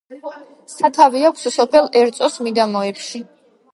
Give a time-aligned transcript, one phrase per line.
[0.75, 3.23] სათავე აქვს სოფელ ერწოს მიდამოებში.